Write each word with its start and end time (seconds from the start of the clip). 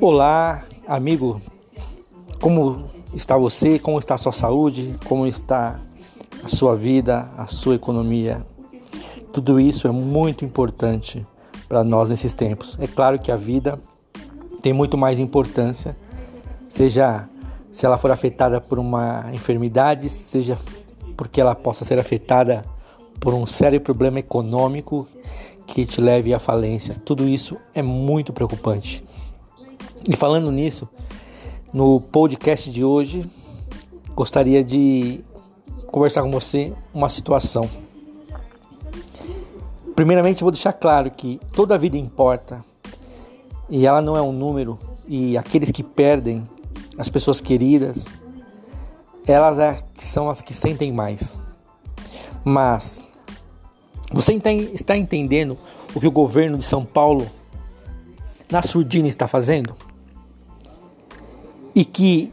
Olá, 0.00 0.64
amigo. 0.88 1.40
Como 2.40 2.88
está 3.14 3.36
você? 3.36 3.78
Como 3.78 3.98
está 3.98 4.14
a 4.14 4.18
sua 4.18 4.32
saúde? 4.32 4.96
Como 5.04 5.26
está 5.26 5.80
a 6.42 6.48
sua 6.48 6.74
vida, 6.74 7.28
a 7.36 7.46
sua 7.46 7.74
economia? 7.74 8.44
Tudo 9.32 9.60
isso 9.60 9.86
é 9.86 9.92
muito 9.92 10.44
importante 10.44 11.26
para 11.68 11.84
nós 11.84 12.08
nesses 12.08 12.32
tempos. 12.32 12.76
É 12.80 12.86
claro 12.86 13.18
que 13.18 13.30
a 13.30 13.36
vida 13.36 13.78
tem 14.62 14.72
muito 14.72 14.96
mais 14.96 15.18
importância, 15.18 15.96
seja 16.68 17.28
se 17.70 17.84
ela 17.84 17.98
for 17.98 18.10
afetada 18.10 18.60
por 18.60 18.78
uma 18.78 19.26
enfermidade, 19.32 20.08
seja 20.08 20.58
porque 21.16 21.40
ela 21.40 21.54
possa 21.54 21.84
ser 21.84 21.98
afetada 21.98 22.64
por 23.20 23.34
um 23.34 23.46
sério 23.46 23.80
problema 23.80 24.18
econômico 24.18 25.06
que 25.66 25.86
te 25.86 26.00
leve 26.00 26.34
à 26.34 26.38
falência. 26.38 26.96
Tudo 27.04 27.28
isso 27.28 27.56
é 27.74 27.82
muito 27.82 28.32
preocupante. 28.32 29.04
E 30.08 30.16
falando 30.16 30.50
nisso, 30.50 30.88
no 31.72 32.00
podcast 32.00 32.70
de 32.70 32.84
hoje, 32.84 33.24
gostaria 34.14 34.64
de 34.64 35.24
conversar 35.86 36.22
com 36.22 36.30
você 36.30 36.72
uma 36.92 37.08
situação. 37.08 37.68
Primeiramente, 39.94 40.42
vou 40.42 40.50
deixar 40.50 40.72
claro 40.72 41.10
que 41.10 41.38
toda 41.52 41.78
vida 41.78 41.96
importa 41.96 42.64
e 43.70 43.86
ela 43.86 44.02
não 44.02 44.16
é 44.16 44.20
um 44.22 44.32
número, 44.32 44.78
e 45.06 45.38
aqueles 45.38 45.70
que 45.70 45.82
perdem, 45.82 46.46
as 46.98 47.08
pessoas 47.08 47.40
queridas, 47.40 48.04
elas 49.26 49.58
é, 49.58 49.78
são 49.96 50.28
as 50.28 50.42
que 50.42 50.52
sentem 50.52 50.92
mais. 50.92 51.38
Mas 52.44 53.00
você 54.12 54.34
está 54.74 54.96
entendendo 54.96 55.56
o 55.94 56.00
que 56.00 56.06
o 56.06 56.10
governo 56.10 56.58
de 56.58 56.64
São 56.64 56.84
Paulo, 56.84 57.26
na 58.50 58.60
surdina, 58.60 59.08
está 59.08 59.26
fazendo? 59.26 59.74
E 61.74 61.84
que 61.84 62.32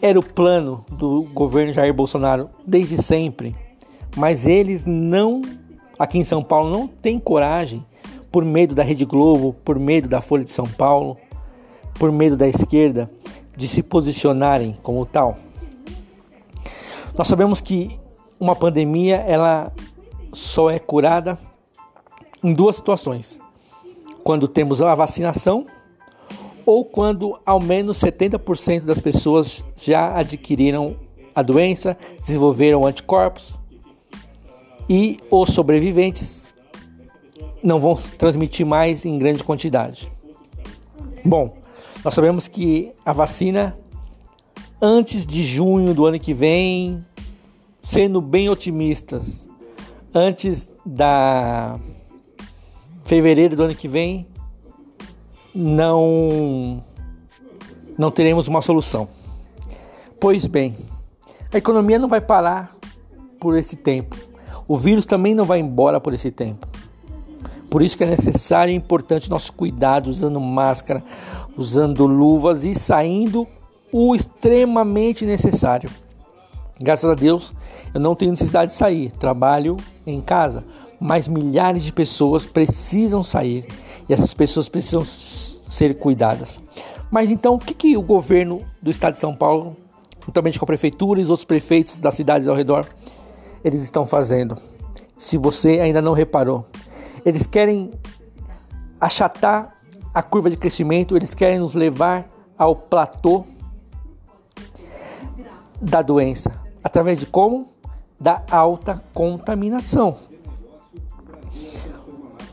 era 0.00 0.18
o 0.18 0.22
plano 0.22 0.84
do 0.90 1.22
governo 1.32 1.72
Jair 1.72 1.94
Bolsonaro 1.94 2.50
desde 2.66 3.00
sempre, 3.00 3.54
mas 4.16 4.46
eles 4.46 4.84
não, 4.84 5.42
aqui 5.98 6.18
em 6.18 6.24
São 6.24 6.42
Paulo, 6.42 6.70
não 6.70 6.86
têm 6.88 7.18
coragem, 7.18 7.84
por 8.30 8.44
medo 8.44 8.74
da 8.74 8.82
Rede 8.82 9.04
Globo, 9.04 9.54
por 9.64 9.78
medo 9.78 10.08
da 10.08 10.20
Folha 10.20 10.42
de 10.42 10.50
São 10.50 10.66
Paulo, 10.66 11.18
por 11.98 12.10
medo 12.10 12.36
da 12.36 12.48
esquerda, 12.48 13.10
de 13.56 13.68
se 13.68 13.82
posicionarem 13.82 14.76
como 14.82 15.04
tal. 15.04 15.36
Nós 17.16 17.28
sabemos 17.28 17.60
que 17.60 17.88
uma 18.40 18.56
pandemia 18.56 19.16
ela 19.16 19.70
só 20.32 20.70
é 20.70 20.78
curada 20.78 21.38
em 22.42 22.54
duas 22.54 22.76
situações: 22.76 23.38
quando 24.24 24.48
temos 24.48 24.80
a 24.80 24.94
vacinação 24.94 25.66
ou 26.64 26.84
quando 26.84 27.38
ao 27.44 27.60
menos 27.60 27.98
70% 28.00 28.84
das 28.84 29.00
pessoas 29.00 29.64
já 29.76 30.16
adquiriram 30.16 30.96
a 31.34 31.42
doença, 31.42 31.96
desenvolveram 32.18 32.86
anticorpos 32.86 33.58
e 34.88 35.18
os 35.30 35.50
sobreviventes 35.50 36.46
não 37.62 37.78
vão 37.78 37.94
transmitir 38.18 38.66
mais 38.66 39.04
em 39.04 39.18
grande 39.18 39.44
quantidade. 39.44 40.10
Bom, 41.24 41.56
nós 42.04 42.14
sabemos 42.14 42.48
que 42.48 42.92
a 43.04 43.12
vacina 43.12 43.76
antes 44.80 45.24
de 45.24 45.44
junho 45.44 45.94
do 45.94 46.04
ano 46.04 46.18
que 46.18 46.34
vem, 46.34 47.04
sendo 47.82 48.20
bem 48.20 48.48
otimistas, 48.48 49.46
antes 50.12 50.72
da 50.84 51.78
fevereiro 53.04 53.54
do 53.54 53.62
ano 53.62 53.74
que 53.76 53.86
vem, 53.86 54.26
não 55.54 56.82
não 57.98 58.10
teremos 58.10 58.48
uma 58.48 58.62
solução. 58.62 59.08
Pois 60.18 60.46
bem, 60.46 60.76
a 61.52 61.58
economia 61.58 61.98
não 61.98 62.08
vai 62.08 62.20
parar 62.20 62.76
por 63.38 63.56
esse 63.56 63.76
tempo. 63.76 64.16
O 64.66 64.76
vírus 64.76 65.04
também 65.04 65.34
não 65.34 65.44
vai 65.44 65.58
embora 65.58 66.00
por 66.00 66.14
esse 66.14 66.30
tempo. 66.30 66.66
Por 67.68 67.82
isso 67.82 67.96
que 67.96 68.04
é 68.04 68.06
necessário 68.06 68.72
e 68.72 68.76
importante 68.76 69.30
nosso 69.30 69.52
cuidado 69.52 70.08
usando 70.08 70.40
máscara, 70.40 71.02
usando 71.56 72.06
luvas 72.06 72.64
e 72.64 72.74
saindo 72.74 73.46
o 73.90 74.14
extremamente 74.14 75.26
necessário. 75.26 75.90
Graças 76.80 77.08
a 77.10 77.14
Deus, 77.14 77.54
eu 77.94 78.00
não 78.00 78.14
tenho 78.14 78.30
necessidade 78.32 78.72
de 78.72 78.76
sair, 78.76 79.12
trabalho 79.12 79.76
em 80.06 80.20
casa, 80.20 80.64
mas 81.00 81.28
milhares 81.28 81.82
de 81.82 81.92
pessoas 81.92 82.44
precisam 82.44 83.22
sair 83.22 83.66
e 84.08 84.12
essas 84.12 84.34
pessoas 84.34 84.68
precisam 84.68 85.04
ser 85.72 85.96
cuidadas. 85.96 86.60
Mas 87.10 87.30
então, 87.30 87.54
o 87.54 87.58
que, 87.58 87.72
que 87.72 87.96
o 87.96 88.02
governo 88.02 88.62
do 88.80 88.90
estado 88.90 89.14
de 89.14 89.20
São 89.20 89.34
Paulo, 89.34 89.74
juntamente 90.24 90.58
com 90.58 90.64
a 90.64 90.66
prefeitura 90.66 91.18
e 91.18 91.22
os 91.22 91.30
outros 91.30 91.46
prefeitos 91.46 92.00
das 92.00 92.14
cidades 92.14 92.46
ao 92.46 92.54
redor, 92.54 92.86
eles 93.64 93.82
estão 93.82 94.04
fazendo? 94.04 94.58
Se 95.16 95.38
você 95.38 95.80
ainda 95.80 96.02
não 96.02 96.12
reparou, 96.12 96.66
eles 97.24 97.46
querem 97.46 97.90
achatar 99.00 99.78
a 100.12 100.22
curva 100.22 100.50
de 100.50 100.58
crescimento, 100.58 101.16
eles 101.16 101.32
querem 101.32 101.58
nos 101.58 101.74
levar 101.74 102.28
ao 102.58 102.76
platô 102.76 103.46
da 105.80 106.02
doença. 106.02 106.52
Através 106.84 107.18
de 107.18 107.24
como? 107.24 107.72
Da 108.20 108.42
alta 108.50 109.02
contaminação. 109.14 110.18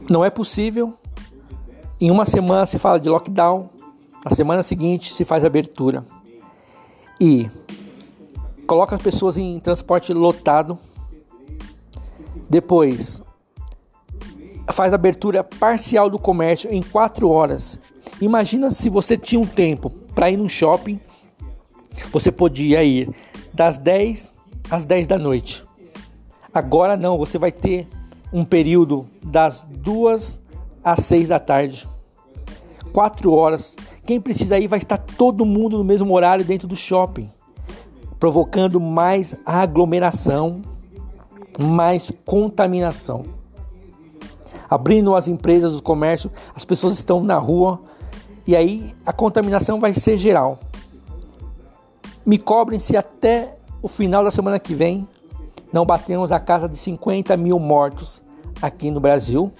Não 0.10 0.24
é 0.24 0.30
possível. 0.30 0.98
Em 2.02 2.10
uma 2.10 2.26
semana 2.26 2.66
se 2.66 2.80
fala 2.80 2.98
de 2.98 3.10
lockdown, 3.10 3.70
na 4.24 4.34
semana 4.34 4.64
seguinte 4.64 5.14
se 5.14 5.26
faz 5.26 5.44
abertura. 5.44 6.06
E 7.20 7.50
coloca 8.66 8.96
as 8.96 9.02
pessoas 9.02 9.38
em 9.38 9.60
transporte 9.60 10.14
lotado. 10.14 10.80
Depois 12.50 13.22
faz 14.72 14.94
abertura 14.94 15.44
parcial 15.44 16.10
do 16.10 16.18
comércio 16.18 16.72
em 16.72 16.82
quatro 16.82 17.30
horas. 17.30 17.78
Imagina 18.22 18.72
se 18.72 18.90
você 18.90 19.18
tinha 19.18 19.42
um 19.42 19.46
tempo 19.46 19.90
para 20.16 20.30
ir 20.30 20.38
no 20.38 20.48
shopping, 20.48 21.00
você 22.14 22.32
podia 22.32 22.82
ir 22.82 23.10
das 23.54 23.78
10 23.78 24.32
às 24.72 24.86
10 24.86 25.06
da 25.06 25.20
noite. 25.20 25.66
Agora 26.54 26.96
não, 26.96 27.18
você 27.18 27.38
vai 27.38 27.52
ter 27.52 27.90
um 28.32 28.46
período 28.46 29.06
das 29.22 29.66
2 29.70 30.40
às 30.92 31.06
6 31.06 31.30
da 31.30 31.40
tarde. 31.40 31.88
4 32.92 33.32
horas. 33.32 33.76
Quem 34.06 34.20
precisa 34.20 34.58
ir 34.58 34.68
vai 34.68 34.80
estar 34.80 34.98
todo 34.98 35.46
mundo 35.46 35.78
no 35.78 35.84
mesmo 35.84 36.14
horário 36.14 36.44
dentro 36.44 36.68
do 36.68 36.76
shopping, 36.76 37.30
provocando 38.20 38.80
mais 38.80 39.36
aglomeração, 39.46 40.62
mais 41.60 42.12
contaminação. 42.26 43.24
Abrindo 44.70 45.16
as 45.16 45.28
empresas, 45.28 45.74
os 45.74 45.82
comércios, 45.82 46.32
as 46.56 46.66
pessoas 46.66 46.96
estão 46.96 47.24
na 47.24 47.38
rua 47.38 47.80
e 48.46 48.56
aí 48.56 48.96
a 49.06 49.14
contaminação 49.14 49.80
vai 49.80 49.94
ser 49.94 50.18
geral. 50.18 50.60
Me 52.26 52.38
cobrem 52.38 52.80
se 52.80 52.98
até 52.98 53.58
o 53.82 53.88
final 53.88 54.24
da 54.24 54.32
semana 54.32 54.60
que 54.60 54.74
vem 54.74 55.08
não 55.72 55.86
batemos 55.86 56.32
a 56.32 56.40
casa 56.40 56.68
de 56.68 56.78
50 56.78 57.38
mil 57.38 57.60
mortos 57.60 58.22
aqui 58.62 58.92
no 58.92 59.00
Brasil. 59.00 59.52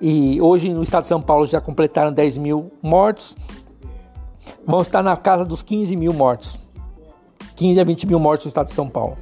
E 0.00 0.40
hoje 0.40 0.72
no 0.72 0.82
estado 0.82 1.02
de 1.02 1.08
São 1.08 1.20
Paulo 1.20 1.46
já 1.46 1.60
completaram 1.60 2.12
10 2.12 2.38
mil 2.38 2.72
mortos. 2.82 3.36
Vão 4.66 4.80
estar 4.80 5.02
na 5.02 5.16
casa 5.16 5.44
dos 5.44 5.62
15 5.62 5.94
mil 5.96 6.12
mortos. 6.12 6.58
15 7.56 7.80
a 7.80 7.84
20 7.84 8.06
mil 8.06 8.18
mortos 8.18 8.46
no 8.46 8.48
estado 8.48 8.68
de 8.68 8.72
São 8.72 8.88
Paulo. 8.88 9.18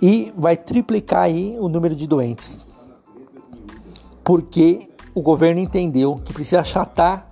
E 0.00 0.32
vai 0.36 0.56
triplicar 0.56 1.24
aí 1.24 1.56
o 1.58 1.68
número 1.68 1.94
de 1.94 2.06
doentes. 2.06 2.58
Porque 4.24 4.88
o 5.14 5.20
governo 5.20 5.60
entendeu 5.60 6.20
que 6.24 6.32
precisa 6.32 6.60
achatar 6.60 7.28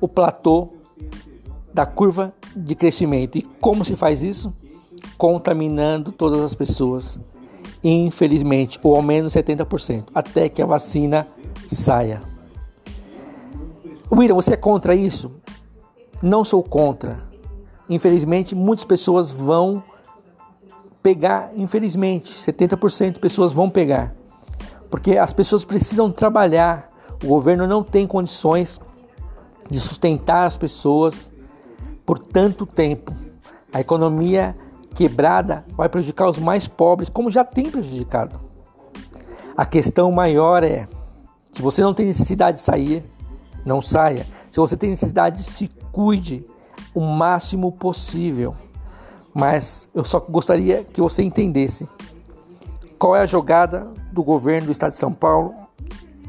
o 0.00 0.06
platô 0.06 0.68
da 1.74 1.84
curva 1.84 2.32
de 2.54 2.74
crescimento. 2.74 3.38
E 3.38 3.42
como 3.42 3.84
se 3.84 3.96
faz 3.96 4.22
isso? 4.22 4.52
Contaminando 5.16 6.12
todas 6.12 6.40
as 6.40 6.54
pessoas. 6.54 7.18
Infelizmente, 7.82 8.78
ou 8.82 8.96
ao 8.96 9.02
menos 9.02 9.34
70%, 9.34 10.06
até 10.14 10.48
que 10.48 10.60
a 10.60 10.66
vacina 10.66 11.26
saia. 11.68 12.22
William, 14.10 14.34
você 14.34 14.54
é 14.54 14.56
contra 14.56 14.94
isso? 14.94 15.30
Não 16.22 16.44
sou 16.44 16.62
contra. 16.62 17.22
Infelizmente, 17.88 18.54
muitas 18.54 18.84
pessoas 18.84 19.30
vão 19.30 19.82
pegar, 21.02 21.50
infelizmente, 21.54 22.34
70% 22.34 23.12
de 23.12 23.20
pessoas 23.20 23.52
vão 23.52 23.68
pegar. 23.68 24.14
Porque 24.90 25.16
as 25.18 25.32
pessoas 25.32 25.64
precisam 25.64 26.10
trabalhar. 26.10 26.88
O 27.22 27.28
governo 27.28 27.66
não 27.66 27.82
tem 27.82 28.06
condições 28.06 28.80
de 29.70 29.78
sustentar 29.78 30.46
as 30.46 30.56
pessoas 30.56 31.30
por 32.06 32.18
tanto 32.18 32.64
tempo. 32.64 33.14
A 33.72 33.80
economia 33.80 34.56
quebrada 34.94 35.64
vai 35.76 35.88
prejudicar 35.88 36.28
os 36.28 36.38
mais 36.38 36.66
pobres, 36.66 37.08
como 37.08 37.30
já 37.30 37.44
tem 37.44 37.70
prejudicado. 37.70 38.40
A 39.56 39.66
questão 39.66 40.10
maior 40.10 40.64
é: 40.64 40.88
se 41.58 41.62
você 41.62 41.82
não 41.82 41.92
tem 41.92 42.06
necessidade 42.06 42.58
de 42.58 42.62
sair, 42.62 43.04
não 43.66 43.82
saia. 43.82 44.24
Se 44.48 44.60
você 44.60 44.76
tem 44.76 44.90
necessidade, 44.90 45.42
se 45.42 45.66
cuide 45.90 46.46
o 46.94 47.00
máximo 47.00 47.72
possível. 47.72 48.54
Mas 49.34 49.88
eu 49.92 50.04
só 50.04 50.20
gostaria 50.20 50.84
que 50.84 51.00
você 51.00 51.20
entendesse 51.24 51.88
qual 52.96 53.16
é 53.16 53.22
a 53.22 53.26
jogada 53.26 53.90
do 54.12 54.22
governo 54.22 54.66
do 54.66 54.72
estado 54.72 54.92
de 54.92 54.98
São 54.98 55.12
Paulo 55.12 55.52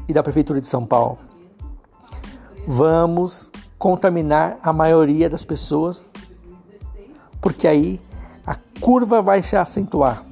e 0.08 0.12
da 0.12 0.20
prefeitura 0.20 0.60
de 0.60 0.66
São 0.66 0.84
Paulo. 0.84 1.16
Vamos 2.66 3.52
contaminar 3.78 4.58
a 4.60 4.72
maioria 4.72 5.30
das 5.30 5.44
pessoas, 5.44 6.10
porque 7.40 7.68
aí 7.68 8.00
a 8.44 8.56
curva 8.80 9.22
vai 9.22 9.44
se 9.44 9.54
acentuar. 9.54 10.24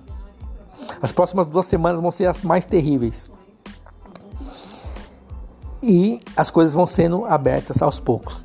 As 1.01 1.13
próximas 1.13 1.49
duas 1.49 1.67
semanas 1.67 2.01
vão 2.01 2.11
ser 2.11 2.27
as 2.27 2.43
mais 2.43 2.67
terríveis. 2.67 3.38
E 5.83 6.21
as 6.37 6.51
coisas 6.51 6.75
vão 6.75 6.87
sendo 6.87 7.25
abertas 7.25 7.81
aos 7.83 8.01
poucos. 8.01 8.45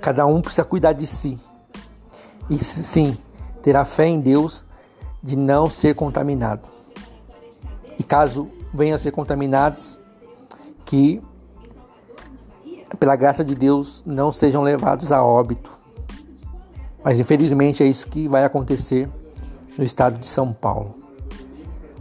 Cada 0.00 0.26
um 0.26 0.42
precisa 0.42 0.64
cuidar 0.64 0.92
de 0.92 1.06
si. 1.06 1.38
E 2.50 2.58
sim, 2.62 3.16
terá 3.62 3.84
fé 3.84 4.06
em 4.06 4.20
Deus 4.20 4.64
de 5.22 5.36
não 5.36 5.70
ser 5.70 5.94
contaminado. 5.94 6.68
E 7.98 8.02
caso 8.02 8.50
venham 8.72 8.96
a 8.96 8.98
ser 8.98 9.12
contaminados, 9.12 9.98
que 10.84 11.22
pela 12.98 13.16
graça 13.16 13.44
de 13.44 13.54
Deus 13.54 14.02
não 14.04 14.32
sejam 14.32 14.62
levados 14.62 15.10
a 15.10 15.24
óbito. 15.24 15.72
Mas 17.02 17.18
infelizmente 17.18 17.82
é 17.82 17.86
isso 17.86 18.06
que 18.08 18.28
vai 18.28 18.44
acontecer 18.44 19.08
no 19.78 19.84
estado 19.84 20.18
de 20.18 20.26
São 20.26 20.52
Paulo. 20.52 20.94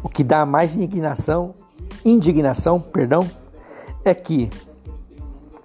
O 0.03 0.09
que 0.09 0.23
dá 0.23 0.45
mais 0.45 0.75
indignação, 0.75 1.55
indignação, 2.03 2.79
perdão, 2.79 3.29
é 4.03 4.13
que 4.13 4.49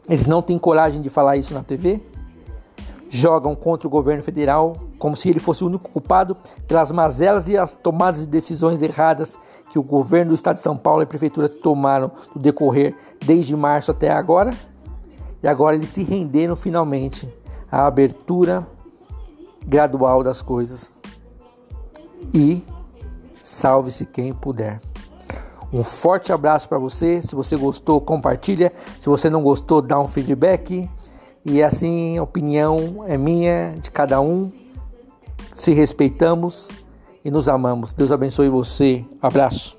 eles 0.08 0.26
não 0.26 0.40
têm 0.40 0.58
coragem 0.58 1.02
de 1.02 1.10
falar 1.10 1.36
isso 1.36 1.52
na 1.52 1.62
TV, 1.62 2.00
jogam 3.10 3.54
contra 3.54 3.86
o 3.86 3.90
governo 3.90 4.22
federal 4.22 4.76
como 4.98 5.16
se 5.16 5.28
ele 5.28 5.38
fosse 5.38 5.62
o 5.62 5.68
único 5.68 5.88
culpado 5.88 6.36
pelas 6.66 6.90
mazelas 6.90 7.48
e 7.48 7.56
as 7.56 7.74
tomadas 7.74 8.20
de 8.20 8.26
decisões 8.26 8.82
erradas 8.82 9.38
que 9.70 9.78
o 9.78 9.82
governo 9.82 10.30
do 10.30 10.34
estado 10.34 10.56
de 10.56 10.62
São 10.62 10.76
Paulo 10.76 11.02
e 11.02 11.04
a 11.04 11.06
prefeitura 11.06 11.48
tomaram 11.48 12.10
no 12.34 12.40
decorrer 12.40 12.96
desde 13.24 13.54
março 13.54 13.90
até 13.90 14.10
agora. 14.10 14.52
E 15.42 15.46
agora 15.46 15.76
eles 15.76 15.90
se 15.90 16.02
renderam 16.02 16.56
finalmente 16.56 17.32
à 17.70 17.86
abertura 17.86 18.66
gradual 19.64 20.24
das 20.24 20.42
coisas. 20.42 20.94
E 22.34 22.64
salve-se 23.40 24.04
quem 24.04 24.34
puder. 24.34 24.80
Um 25.72 25.82
forte 25.82 26.32
abraço 26.32 26.68
para 26.68 26.78
você. 26.78 27.20
Se 27.22 27.34
você 27.34 27.56
gostou, 27.56 28.00
compartilha. 28.00 28.72
Se 28.98 29.08
você 29.08 29.28
não 29.28 29.42
gostou, 29.42 29.82
dá 29.82 30.00
um 30.00 30.08
feedback. 30.08 30.88
E 31.44 31.62
assim, 31.62 32.18
a 32.18 32.22
opinião 32.22 33.04
é 33.06 33.16
minha, 33.16 33.76
de 33.80 33.90
cada 33.90 34.20
um. 34.20 34.50
Se 35.54 35.72
respeitamos 35.72 36.68
e 37.24 37.30
nos 37.30 37.48
amamos. 37.48 37.92
Deus 37.92 38.10
abençoe 38.10 38.48
você. 38.48 39.04
Abraço. 39.20 39.77